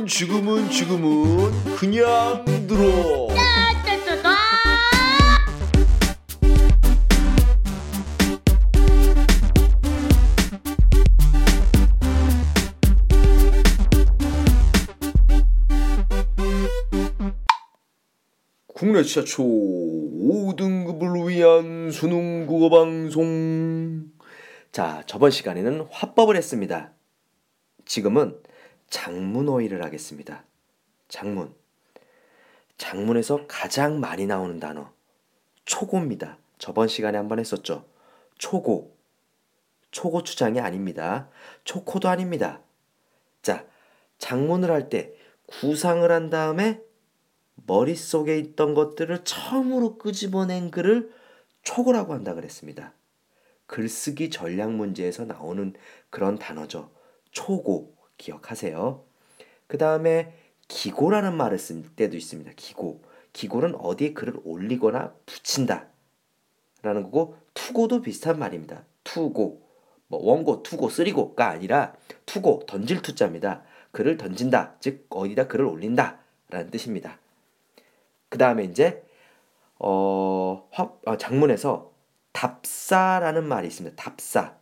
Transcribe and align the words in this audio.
지금은 0.00 0.06
지금은 0.06 0.70
지금은 0.70 1.76
그냥 1.76 2.44
들어. 2.66 3.28
국내 18.80 19.02
최초 19.02 19.42
5등급을 19.42 21.28
위한 21.28 21.90
수능 21.90 22.46
국어 22.46 22.70
방송. 22.70 24.04
자, 24.72 25.02
저번 25.06 25.30
시간에는 25.30 25.86
화법을 25.90 26.36
했습니다. 26.36 26.94
지금은 27.84 28.36
장문어휘를 28.90 29.82
하겠습니다. 29.84 30.44
장문. 31.08 31.54
장문에서 32.76 33.46
가장 33.46 34.00
많이 34.00 34.26
나오는 34.26 34.58
단어. 34.60 34.92
초고입니다. 35.64 36.38
저번 36.58 36.88
시간에 36.88 37.16
한번 37.16 37.38
했었죠. 37.38 37.86
초고. 38.38 38.96
초고 39.90 40.22
추장이 40.22 40.60
아닙니다. 40.60 41.28
초코도 41.64 42.08
아닙니다. 42.08 42.60
자, 43.42 43.66
장문을 44.18 44.70
할 44.70 44.88
때 44.88 45.14
구상을 45.46 46.10
한 46.10 46.30
다음에 46.30 46.80
머릿속에 47.66 48.38
있던 48.38 48.74
것들을 48.74 49.24
처음으로 49.24 49.98
끄집어낸 49.98 50.70
글을 50.70 51.12
초고라고 51.62 52.14
한다 52.14 52.34
그랬습니다. 52.34 52.94
글쓰기 53.66 54.30
전략 54.30 54.72
문제에서 54.72 55.24
나오는 55.24 55.74
그런 56.08 56.38
단어죠. 56.38 56.90
초고 57.30 57.96
기억하세요. 58.20 59.02
그 59.66 59.78
다음에 59.78 60.32
기고라는 60.68 61.36
말을 61.36 61.58
쓸 61.58 61.82
때도 61.96 62.16
있습니다. 62.16 62.52
기고. 62.56 63.02
기고는 63.32 63.74
어디에 63.76 64.12
글을 64.12 64.40
올리거나 64.44 65.14
붙인다. 65.26 65.86
라는 66.82 67.02
거고 67.02 67.36
투고도 67.54 68.02
비슷한 68.02 68.38
말입니다. 68.38 68.84
투고. 69.04 69.68
뭐 70.08 70.20
원고, 70.24 70.64
투고, 70.64 70.88
쓰리고가 70.88 71.48
아니라 71.48 71.94
투고, 72.26 72.64
던질 72.66 73.00
투자입니다. 73.00 73.62
글을 73.92 74.16
던진다. 74.16 74.74
즉 74.80 75.06
어디다 75.08 75.46
글을 75.46 75.64
올린다. 75.64 76.18
라는 76.48 76.70
뜻입니다. 76.70 77.18
그 78.28 78.38
다음에 78.38 78.64
이제 78.64 79.04
어, 79.78 80.68
화, 80.72 80.92
어, 81.06 81.16
장문에서 81.16 81.92
답사라는 82.32 83.46
말이 83.46 83.68
있습니다. 83.68 83.96
답사. 83.96 84.56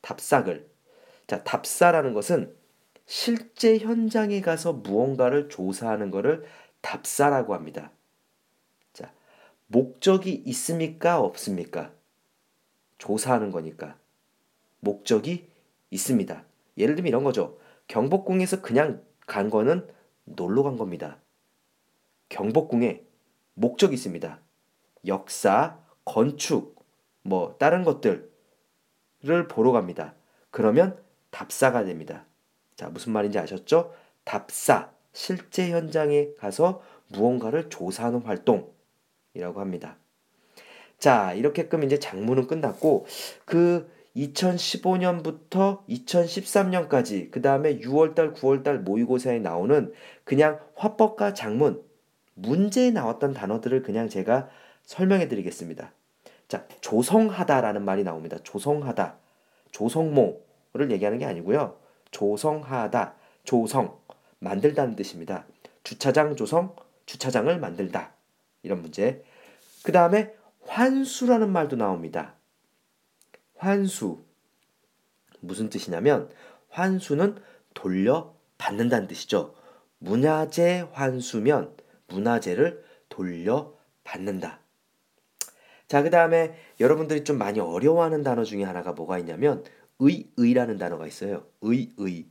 답사글. 0.00 0.68
자, 1.26 1.42
답사라는 1.42 2.14
것은 2.14 2.54
실제 3.06 3.78
현장에 3.78 4.40
가서 4.40 4.72
무언가를 4.72 5.48
조사하는 5.48 6.10
것을 6.10 6.44
답사라고 6.80 7.54
합니다. 7.54 7.90
자, 8.92 9.12
목적이 9.66 10.42
있습니까? 10.46 11.20
없습니까? 11.20 11.92
조사하는 12.98 13.50
거니까. 13.50 13.98
목적이 14.80 15.48
있습니다. 15.90 16.44
예를 16.78 16.94
들면 16.94 17.08
이런 17.08 17.24
거죠. 17.24 17.58
경복궁에서 17.88 18.62
그냥 18.62 19.02
간 19.26 19.50
거는 19.50 19.88
놀러 20.24 20.62
간 20.62 20.76
겁니다. 20.76 21.18
경복궁에 22.28 23.02
목적이 23.54 23.94
있습니다. 23.94 24.40
역사, 25.06 25.78
건축, 26.04 26.82
뭐 27.22 27.56
다른 27.58 27.84
것들을 27.84 28.28
보러 29.48 29.72
갑니다. 29.72 30.14
그러면 30.50 30.98
답사가 31.30 31.84
됩니다. 31.84 32.26
자, 32.76 32.88
무슨 32.88 33.12
말인지 33.12 33.38
아셨죠? 33.38 33.92
답사, 34.24 34.90
실제 35.12 35.70
현장에 35.70 36.28
가서 36.38 36.82
무언가를 37.08 37.68
조사하는 37.68 38.22
활동이라고 38.22 39.60
합니다. 39.60 39.96
자, 40.98 41.32
이렇게끔 41.34 41.84
이제 41.84 41.98
장문은 41.98 42.46
끝났고 42.46 43.06
그 43.44 43.90
2015년부터 44.16 45.84
2013년까지 45.88 47.30
그 47.30 47.42
다음에 47.42 47.78
6월달, 47.78 48.34
9월달 48.34 48.78
모의고사에 48.78 49.40
나오는 49.40 49.92
그냥 50.24 50.60
화법과 50.76 51.34
장문 51.34 51.82
문제에 52.34 52.90
나왔던 52.90 53.34
단어들을 53.34 53.82
그냥 53.82 54.08
제가 54.08 54.48
설명해 54.84 55.28
드리겠습니다. 55.28 55.92
자, 56.48 56.66
조성하다라는 56.80 57.84
말이 57.84 58.04
나옵니다. 58.04 58.38
조성하다. 58.42 59.16
조성모를 59.72 60.90
얘기하는 60.90 61.18
게 61.18 61.24
아니고요. 61.24 61.76
조성하다. 62.14 63.14
조성. 63.42 63.98
만들다는 64.38 64.94
뜻입니다. 64.94 65.46
주차장 65.82 66.36
조성, 66.36 66.74
주차장을 67.06 67.58
만들다. 67.58 68.12
이런 68.62 68.82
문제. 68.82 69.24
그 69.82 69.90
다음에 69.90 70.32
환수라는 70.66 71.50
말도 71.50 71.76
나옵니다. 71.76 72.34
환수. 73.56 74.22
무슨 75.40 75.68
뜻이냐면 75.68 76.30
환수는 76.68 77.36
돌려받는다는 77.74 79.08
뜻이죠. 79.08 79.54
문화재 79.98 80.86
환수면 80.92 81.74
문화재를 82.06 82.84
돌려받는다. 83.08 84.60
자, 85.88 86.02
그 86.02 86.10
다음에 86.10 86.54
여러분들이 86.80 87.24
좀 87.24 87.38
많이 87.38 87.60
어려워하는 87.60 88.22
단어 88.22 88.44
중에 88.44 88.62
하나가 88.62 88.92
뭐가 88.92 89.18
있냐면 89.18 89.64
의, 90.00 90.28
의라는 90.36 90.78
단어가 90.78 91.06
있어요. 91.06 91.46
의, 91.62 91.92
의. 91.98 92.26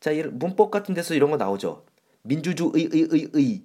자, 0.00 0.10
문법 0.32 0.70
같은 0.70 0.94
데서 0.94 1.14
이런 1.14 1.30
거 1.30 1.36
나오죠. 1.36 1.86
민주주의, 2.22 2.88
의, 2.92 3.08
의, 3.10 3.28
의. 3.32 3.64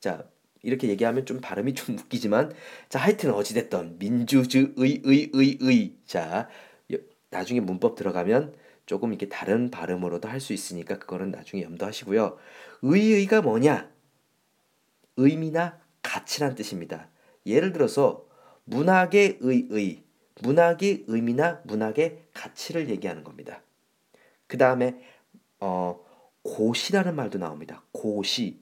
자, 0.00 0.28
이렇게 0.62 0.88
얘기하면 0.88 1.26
좀 1.26 1.40
발음이 1.40 1.74
좀 1.74 1.96
웃기지만 1.98 2.52
자, 2.88 2.98
하여튼 2.98 3.32
어찌 3.32 3.54
됐던 3.54 3.98
민주주의, 3.98 4.72
의, 4.76 5.30
의, 5.32 5.58
의. 5.60 5.96
자, 6.06 6.48
나중에 7.30 7.60
문법 7.60 7.96
들어가면 7.96 8.54
조금 8.86 9.10
이렇게 9.10 9.28
다른 9.28 9.70
발음으로도 9.70 10.28
할 10.28 10.40
수 10.40 10.52
있으니까 10.52 10.98
그거는 10.98 11.30
나중에 11.30 11.62
염두하시고요. 11.62 12.36
의의가 12.82 13.42
뭐냐? 13.42 13.90
의미나 15.16 15.78
가치란 16.02 16.54
뜻입니다. 16.54 17.08
예를 17.46 17.72
들어서 17.72 18.26
문학의 18.64 19.38
의의, 19.40 20.01
문학의 20.40 21.04
의미나 21.06 21.60
문학의 21.64 22.22
가치를 22.32 22.88
얘기하는 22.88 23.24
겁니다. 23.24 23.60
그 24.46 24.58
다음에 24.58 25.00
어, 25.60 26.00
고시라는 26.42 27.14
말도 27.14 27.38
나옵니다. 27.38 27.82
고시. 27.92 28.60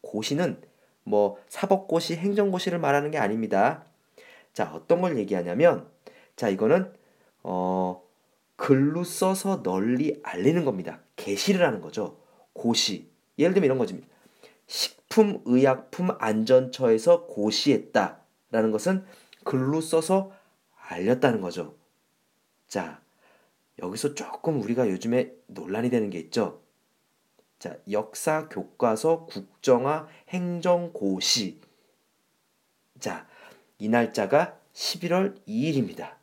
고시는 0.00 0.60
뭐 1.04 1.38
사법고시, 1.48 2.16
행정고시를 2.16 2.78
말하는 2.78 3.10
게 3.10 3.18
아닙니다. 3.18 3.84
자, 4.52 4.72
어떤 4.74 5.00
걸 5.00 5.18
얘기하냐면 5.18 5.88
자, 6.36 6.48
이거는 6.48 6.92
어, 7.42 8.02
글로 8.56 9.04
써서 9.04 9.62
널리 9.62 10.20
알리는 10.22 10.64
겁니다. 10.64 11.00
게시를 11.16 11.66
하는 11.66 11.80
거죠. 11.80 12.18
고시. 12.52 13.10
예를 13.38 13.54
들면 13.54 13.66
이런 13.66 13.78
거지. 13.78 14.00
식품의약품 14.66 16.10
안전처에서 16.18 17.26
고시했다라는 17.26 18.70
것은 18.70 19.04
글로 19.44 19.80
써서 19.80 20.32
알렸다는 20.92 21.40
거죠. 21.40 21.76
자, 22.68 23.02
여기서 23.80 24.14
조금 24.14 24.60
우리가 24.62 24.88
요즘에 24.88 25.32
논란이 25.46 25.90
되는 25.90 26.10
게 26.10 26.18
있죠. 26.20 26.62
자, 27.58 27.76
역사 27.90 28.48
교과서 28.48 29.26
국정화 29.26 30.08
행정고시. 30.28 31.60
자, 32.98 33.26
이 33.78 33.88
날짜가 33.88 34.58
11월 34.72 35.44
2일입니다. 35.46 36.16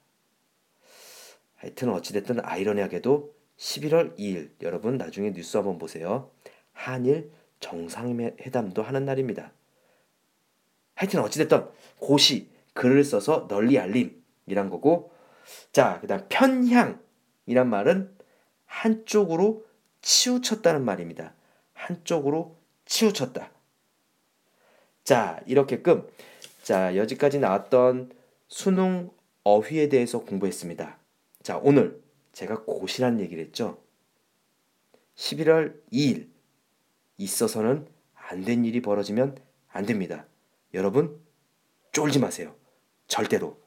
하여튼 1.56 1.90
어찌됐든 1.90 2.40
아이러니하게도 2.44 3.36
11월 3.58 4.18
2일 4.18 4.52
여러분 4.62 4.98
나중에 4.98 5.34
뉴스 5.34 5.58
한번 5.58 5.78
보세요. 5.78 6.32
한일 6.72 7.32
정상회담도 7.60 8.82
하는 8.82 9.06
날입니다. 9.06 9.52
하여튼 10.96 11.20
어찌됐든 11.20 11.68
고시 12.00 12.50
글을 12.74 13.04
써서 13.04 13.48
널리 13.48 13.78
알림 13.78 14.24
이란 14.52 14.70
거고 14.70 15.12
자 15.72 16.00
그다음 16.02 16.26
편향이란 16.30 17.70
말은 17.70 18.16
한쪽으로 18.66 19.66
치우쳤다는 20.02 20.84
말입니다. 20.84 21.34
한쪽으로 21.74 22.58
치우쳤다. 22.86 23.52
자 25.04 25.42
이렇게끔 25.46 26.08
자 26.64 26.96
여기까지 26.96 27.40
나왔던 27.40 28.12
수능 28.48 29.10
어휘에 29.44 29.90
대해서 29.90 30.20
공부했습니다. 30.20 30.98
자 31.44 31.58
오늘 31.58 32.02
제가 32.34 32.64
고시란 32.64 33.20
얘기를 33.20 33.44
했죠. 33.44 33.82
11월 35.16 35.82
2일 35.92 36.28
있어서는 37.18 37.88
안 38.30 38.44
된 38.44 38.64
일이 38.64 38.82
벌어지면 38.82 39.38
안 39.70 39.86
됩니다. 39.86 40.28
여러분, 40.76 41.20
쫄지 41.92 42.20
마세요. 42.20 42.56
절대로. 43.08 43.58